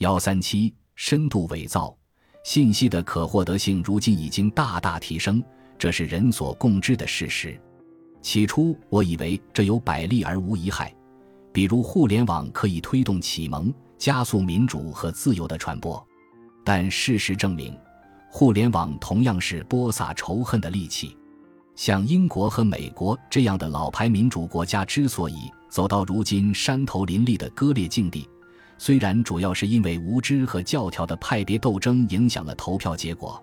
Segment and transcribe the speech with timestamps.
[0.00, 1.94] 幺三七深度伪造
[2.42, 5.44] 信息的可获得性，如今已经大大提升，
[5.78, 7.60] 这是人所共知的事实。
[8.22, 10.90] 起初我以为这有百利而无一害，
[11.52, 16.02] 比如互联网可以推动启蒙、加速民主和自由的传播，
[16.64, 17.78] 但事实证明，
[18.30, 21.14] 互联网同样是播撒仇恨的利器。
[21.76, 28.26] 像英国和美国这样的老牌民主国家之所以走到如今山头林立的割裂境地，
[28.82, 33.38] 虽然主要是因为无知和教条的派别斗争影响了投票结果，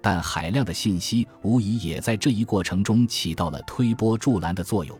[0.00, 4.98] 但海量的信息无疑也在这一过程中起到了推波助澜的作用。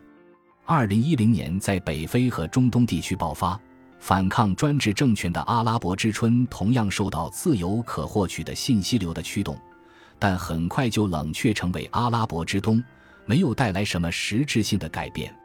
[0.67, 3.59] 二零一零年在北非和中东地区爆发
[3.97, 9.59] 反抗专制政权的阿拉伯之春，同样受到自由可获取的信息流的驱动，
[10.19, 12.83] 但很快就冷却成为阿拉伯之冬，
[13.25, 15.35] 没有带来什么实质性的改变。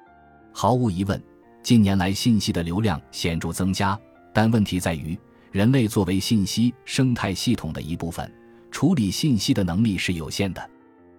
[0.53, 1.19] 毫无疑问，
[1.63, 3.99] 近年来信息的流量显著增加。
[4.37, 5.19] 但问题在于，
[5.51, 8.31] 人类作为信息生态系统的一部分，
[8.71, 10.71] 处理信息的能力是有限的。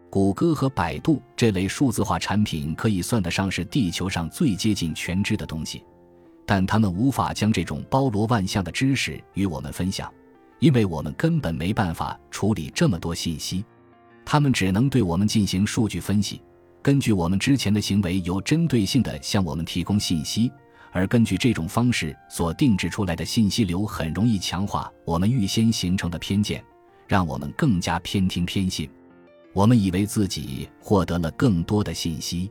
[0.07, 5.83] 谷歌和百度这类数字化产品可以算得上是地球上最接近全知的东西，
[6.45, 10.13] 但他们无法将这种包罗万象的知识与我们分享，
[10.59, 13.65] 因为我们根本没办法处理这么多信息。
[14.23, 16.39] 他们只能对我们进行数据分析，
[16.83, 20.51] 根据我们之前的行为，有针对性地向我们提供信息。
[20.97, 26.63] 而根据这种方式所定制出来的信息流，很容易强化我们预先形成的偏见，
[27.05, 28.89] 让我们更加偏听偏信。
[29.53, 32.49] 我们以为自己获得了更多的信息，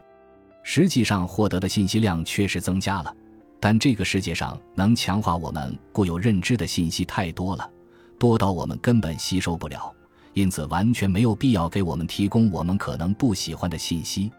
[0.63, 3.13] 实际上获得的信息量确实增加了，
[3.59, 7.69] 但这个世界上能强化我们固有认知的信息太多了，
[8.17, 9.93] 多到我们根本吸收不了，
[10.35, 14.31] 因此完全没有必要给我们提供我们可能不喜欢的信息。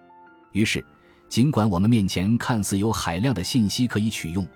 [0.53, 0.81] 于是。
[1.29, 4.47] 尽管我们面前看似有海量的信息可以取用，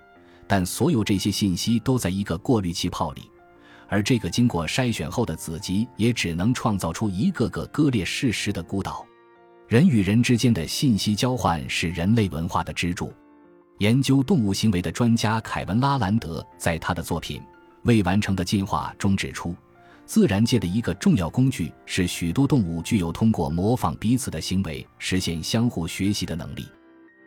[0.46, 3.30] 但所有这些信息都在一个过滤气泡里，
[3.88, 9.04] 而这个经过筛选后的子集也只能创造出一个个割裂事实的孤岛。
[9.68, 13.12] 人与人之间的信息交换是人类文化的支柱。
[13.78, 17.40] 研究动物行为的专家凯文·拉兰德在他的作品
[17.82, 19.54] 《未完成的进化》中指出。
[20.12, 26.68] 自然界的一个重要工具是许多动物具有通过模仿彼此的行为实现相互学习的能力。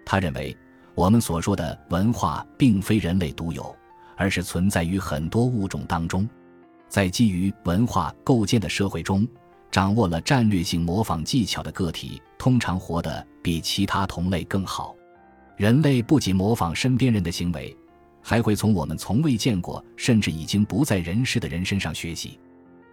[0.06, 0.56] 他认为，
[0.94, 3.76] 我们所说的文化并非人类独有，
[4.16, 6.30] 而是存在于很多物种当中。
[6.88, 9.28] 在基于文化构建的社会中，
[9.72, 14.96] 掌握了战略性模仿技巧的个体通常活得比其他同类更好。
[15.58, 17.76] 人类不仅模仿身边人的行为，
[18.22, 22.40] 还会从我们从未见过甚至已经不在人世的人身上学习。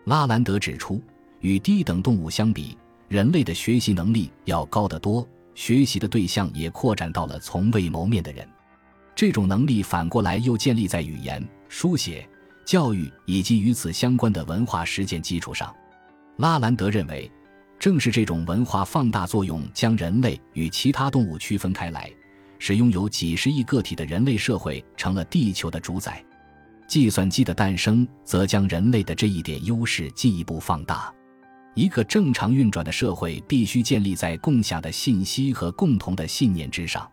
[0.04, 1.00] 拉兰德指出，
[1.40, 2.76] 与低等动物相比，
[3.08, 8.46] 人类的学习能力要高得多，学习的对象也扩展到了从未谋面的人。
[9.14, 12.28] 这种能力反过来又建立在语言、书写、
[12.64, 15.72] 教育以及与此相关的文化实践基础上。
[16.38, 17.30] 拉兰德认为，
[17.78, 22.10] 正是这种文化放大作用将人类与其他动物区分开来，
[22.58, 26.24] 使拥有几十亿个体的人类社会成了地球的主宰。
[26.86, 31.12] 计算机的诞生则将人类的这一点优势进一步放大。
[31.74, 37.10] 一个正常运转的社会必须建立在共享的信息和共同的信念之上。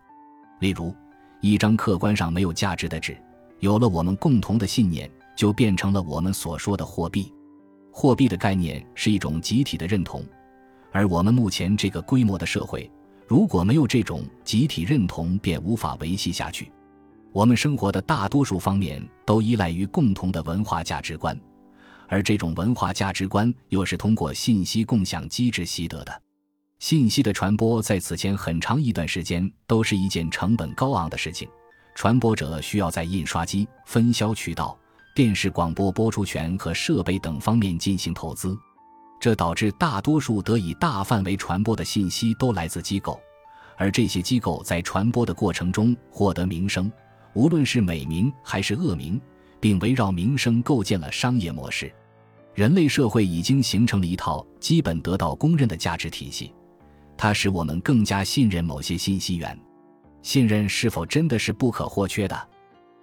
[0.60, 0.94] 例如，
[1.40, 3.18] 一张客观上没有价值的纸，
[3.60, 7.34] 有了我们共同的信念，就变成了我们所说的货币。
[7.92, 10.24] 货币的概念是一种集体的认同，
[10.92, 12.92] 而我们目前这个规模的社会，
[13.28, 16.70] 如果没有这种集体认同，便无法维系下去。
[17.32, 21.40] 我们生活的大多数方面都依赖于共同的文化价值观，
[22.08, 26.22] 而这种文化价值观又是通过信息共享机制习得的。
[26.80, 31.48] 信息的传播在此前很长一段时间都是一件成本高昂的事情，
[31.94, 34.76] 传播者需要在印刷机、分销渠道、
[35.14, 38.58] 电视广播播出权和设备等方面进行投资，
[39.20, 43.22] 这导致大多数得以大范围传播的信息都来自机构，
[43.78, 46.92] 而这些机构在传播的过程中获得名声。
[47.34, 49.20] 无论是美名还是恶名，
[49.60, 51.92] 并围绕名声构建了商业模式。
[52.56, 56.54] 人类社会已经形成了一套基本得到公认的价值体系，
[57.16, 59.58] 它使我们更加信任某些信息源。
[60.22, 62.48] 信任是否真的是不可或缺的？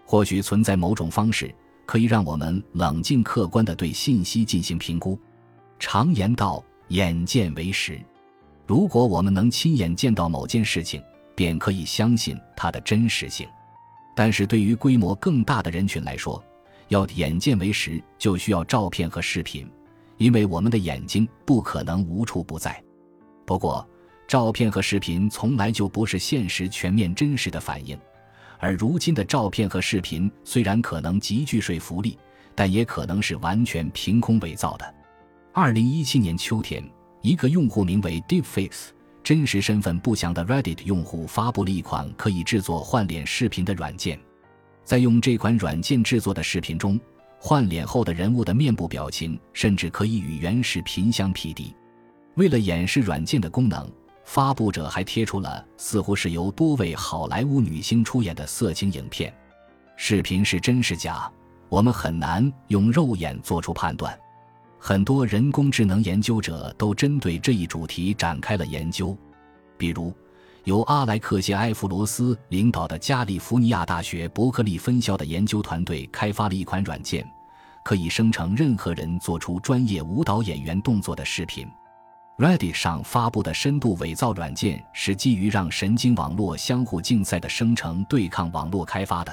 [0.04, 1.52] 或许存在某种方式
[1.86, 5.18] 可以让我们冷静客观地对信息进行评估。
[5.78, 7.98] 常言道：“眼见为实。”
[8.66, 11.02] 如果我们能亲眼见到某件事情，
[11.34, 13.48] 便可以相信它的真实性。
[14.16, 16.42] 但是对于规模更大的人群来说，
[16.88, 19.70] 要眼见为实，就需要照片和视频，
[20.16, 22.82] 因为我们的眼睛不可能无处不在。
[23.44, 23.86] 不过，
[24.26, 27.96] 照片和视频从来就不是现实全面真实的反应，
[28.58, 32.18] 而如今的照片和视频虽然可能极具说服力，
[32.54, 34.94] 但也可能是完全凭空伪造的。
[35.52, 36.82] 二零一七年秋天，
[37.20, 38.88] 一个用户名为 Deepface、
[39.26, 44.16] 真实身份不详的 Reddit 用户发布了一款可以制作换脸视频的软件。
[44.84, 46.96] 在用这款软件制作的视频中，
[47.40, 51.74] 换脸后的人物的面部表情甚至可以与原视频相匹敌。
[52.36, 53.90] 为了演示软件的功能，
[54.24, 59.34] 发布者还贴出了似乎是由多位好莱坞女星出演的色情影片。
[59.96, 61.28] 视频是真是假，
[61.68, 64.16] 我们很难用肉眼做出判断。
[64.88, 69.18] 很多人工智能研究者都针对这一主题展开了研究，
[69.76, 70.14] 比如。
[70.62, 77.28] 由阿莱克谢埃弗罗斯领导的加利福尼亚大学伯克利分校的研究团队开发了一款软件，
[77.84, 81.66] 可以生成任何人做出专业舞蹈演员动作的视频。
[82.38, 89.32] Reddit 上发布的深度伪造软件是基于让神经网络相互竞赛的生成对抗网络开发的。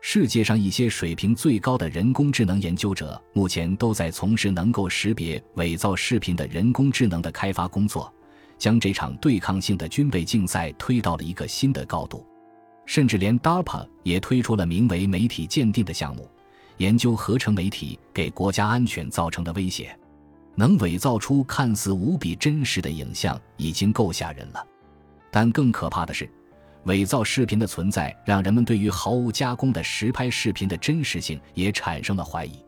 [0.00, 8.12] 世界上一些水平最高的人工智能研究者目前都在从事能够识别伪造视频的人工智能的开发工作。
[8.58, 12.24] 将这场对抗性的军备竞赛推到了一个新的高度，
[12.86, 16.26] 甚至连 DARPA 也推出了名为“媒体鉴定”的项目，
[16.78, 19.94] 研究合成媒体给国家安全造成的威胁。
[20.54, 24.66] 能伪造出看似无比真实的影像已经够吓人了，
[25.30, 26.26] 但更可怕的是，
[26.86, 32.64] 伪造视频的存在让人们对于毫无加工的实拍视频的真实性也产生了怀疑。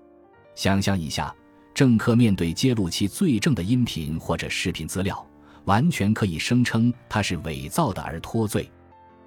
[0.54, 1.34] 想象一下，
[1.72, 5.24] 政客面对揭露其罪证的音频或者视频资料。
[5.64, 8.70] 完全可以声称它是伪造的而脱罪，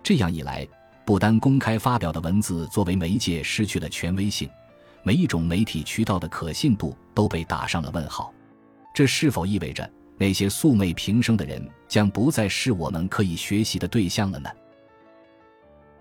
[0.02, 0.68] 这样一来，
[1.06, 4.50] 不单公开发表的文字作为媒介失去了权威性，
[5.04, 8.34] 每一种媒体渠道的可信度都被打上了问号。
[8.92, 9.88] 这是否意味着
[10.18, 14.50] 那些素昧平生的人将不再是我们可以学习的对象了呢？